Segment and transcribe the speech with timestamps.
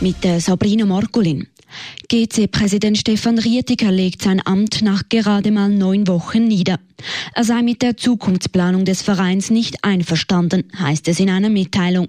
[0.00, 1.48] Mit der Sabrina Markulin.
[2.08, 6.78] GC-Präsident Stefan Rietiger legt sein Amt nach gerade mal neun Wochen nieder.
[7.34, 12.06] Er sei mit der Zukunftsplanung des Vereins nicht einverstanden, heißt es in einer Mitteilung.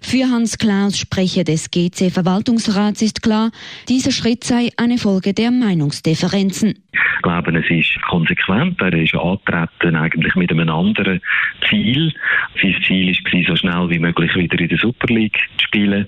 [0.00, 3.50] Für Hans Klaus, Sprecher des GC-Verwaltungsrats, ist klar,
[3.88, 6.83] dieser Schritt sei eine Folge der Meinungsdifferenzen.
[7.24, 8.78] Glaube, es ist konsequent.
[8.82, 11.22] Er ist angetreten eigentlich mit einem anderen
[11.66, 12.12] Ziel.
[12.60, 16.06] Sein Ziel war, so schnell wie möglich wieder in der Super League zu spielen.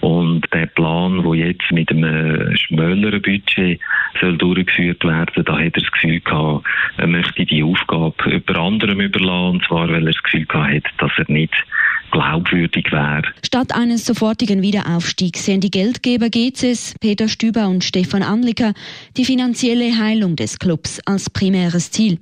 [0.00, 3.80] Und der Plan, der jetzt mit einem schmäleren Budget
[4.20, 6.66] soll durchgeführt werden, da hat er das Gefühl gehabt,
[6.98, 9.54] er möchte die Aufgabe über anderem überlassen.
[9.54, 11.64] Und zwar, weil er das Gefühl gehabt hat, dass er nicht
[12.10, 13.22] glaubwürdig wäre.
[13.44, 18.74] Statt eines sofortigen Wiederaufstiegs sehen die Geldgeber GCS, Peter Stüber und Stefan Anliker,
[19.16, 22.18] die finanzielle Heilung des Clubs als primäres Ziel.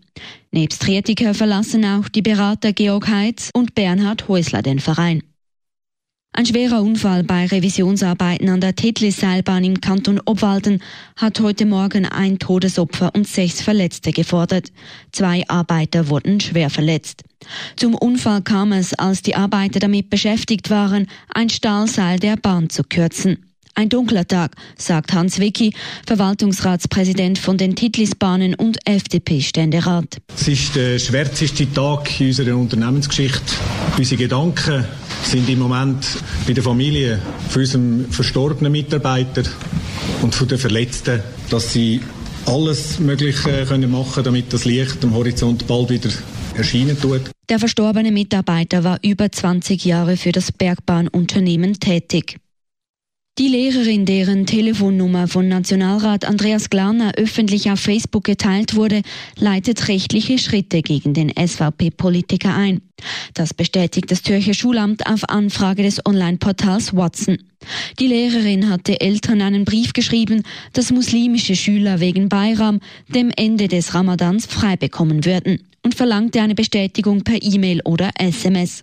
[0.51, 5.23] Nebst Rietiker verlassen auch die Berater Georg Heitz und Bernhard Häusler den Verein.
[6.37, 10.83] Ein schwerer Unfall bei Revisionsarbeiten an der Tetlis-Seilbahn im Kanton Obwalden
[11.17, 14.71] hat heute Morgen ein Todesopfer und sechs Verletzte gefordert.
[15.13, 17.23] Zwei Arbeiter wurden schwer verletzt.
[17.77, 22.83] Zum Unfall kam es, als die Arbeiter damit beschäftigt waren, ein Stahlseil der Bahn zu
[22.85, 23.39] kürzen.
[23.75, 25.73] Ein dunkler Tag, sagt Hans Wicki,
[26.07, 30.19] Verwaltungsratspräsident von den Titlisbahnen und FDP-Ständerat.
[30.35, 33.55] Es ist der schwärzeste Tag in unserer Unternehmensgeschichte.
[33.97, 34.85] Unsere Gedanken
[35.23, 36.07] sind im Moment
[36.47, 39.43] bei der Familie von unserem verstorbenen Mitarbeiter
[40.23, 42.01] und von den Verletzten, dass sie
[42.47, 46.11] alles Mögliche können machen damit das Licht am Horizont bald wieder
[46.57, 47.23] erscheinen tut.
[47.49, 52.39] Der verstorbene Mitarbeiter war über 20 Jahre für das Bergbahnunternehmen tätig.
[53.39, 59.03] Die Lehrerin, deren Telefonnummer von Nationalrat Andreas Glarner öffentlich auf Facebook geteilt wurde,
[59.39, 62.81] leitet rechtliche Schritte gegen den SVP-Politiker ein.
[63.35, 67.37] Das bestätigt das Zürcher Schulamt auf Anfrage des Online-Portals Watson.
[67.99, 73.93] Die Lehrerin hatte Eltern einen Brief geschrieben, dass muslimische Schüler wegen Bayram dem Ende des
[73.93, 78.83] Ramadans frei bekommen würden und verlangte eine Bestätigung per E-Mail oder SMS.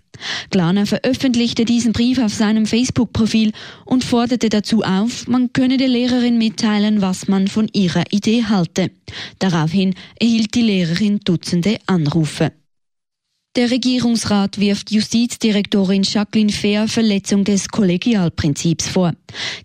[0.52, 3.52] Glaner veröffentlichte diesen Brief auf seinem Facebook-Profil
[3.84, 8.90] und forderte dazu auf, man könne der Lehrerin mitteilen, was man von ihrer Idee halte.
[9.40, 12.54] Daraufhin erhielt die Lehrerin Dutzende Anrufe.
[13.58, 19.12] Der Regierungsrat wirft Justizdirektorin Jacqueline Fehr Verletzung des Kollegialprinzips vor.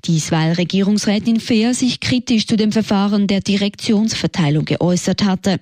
[0.04, 5.60] Dies, weil Regierungsrätin Fehr sich kritisch zu dem Verfahren der Direktionsverteilung geäußert hatte.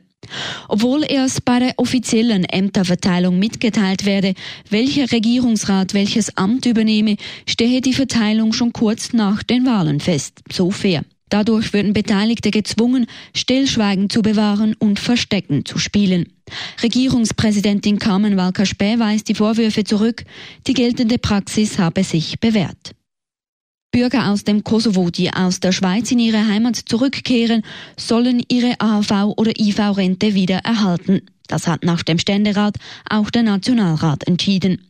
[0.68, 4.34] Obwohl erst bei der offiziellen Ämterverteilung mitgeteilt werde,
[4.70, 7.16] welcher Regierungsrat welches Amt übernehme,
[7.46, 10.40] stehe die Verteilung schon kurz nach den Wahlen fest.
[10.50, 11.04] So fair.
[11.28, 16.32] Dadurch würden Beteiligte gezwungen, Stillschweigen zu bewahren und Verstecken zu spielen.
[16.82, 20.24] Regierungspräsidentin Carmen Walker-Späh weist die Vorwürfe zurück,
[20.68, 22.95] die geltende Praxis habe sich bewährt.
[23.96, 27.62] Bürger aus dem Kosovo, die aus der Schweiz in ihre Heimat zurückkehren,
[27.96, 31.22] sollen ihre AHV- oder IV-Rente wieder erhalten.
[31.48, 32.76] Das hat nach dem Ständerat
[33.08, 34.82] auch der Nationalrat entschieden.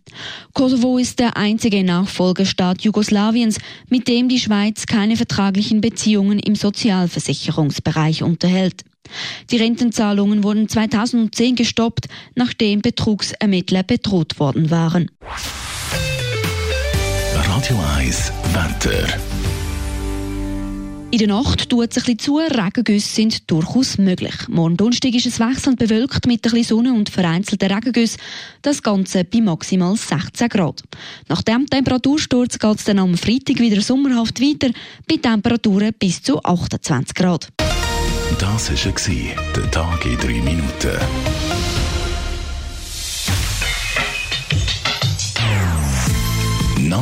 [0.54, 8.24] Kosovo ist der einzige Nachfolgestaat Jugoslawiens, mit dem die Schweiz keine vertraglichen Beziehungen im Sozialversicherungsbereich
[8.24, 8.82] unterhält.
[9.52, 15.12] Die Rentenzahlungen wurden 2010 gestoppt, nachdem Betrugsermittler bedroht worden waren.
[17.56, 19.18] Radio 1 Wetter.
[21.10, 24.34] In der Nacht tut es ein bisschen zu, Regengüsse sind durchaus möglich.
[24.48, 28.20] Morgen Donnerstag ist es wechselnd bewölkt mit ein bisschen Sonne und vereinzelten Regengüssen.
[28.60, 30.82] Das Ganze bei maximal 16 Grad.
[31.28, 34.68] Nach dem Temperatursturz geht es dann am Freitag wieder sommerhaft weiter,
[35.08, 37.48] bei Temperaturen bis zu 28 Grad.
[38.38, 41.45] Das war der Tag in 3 Minuten.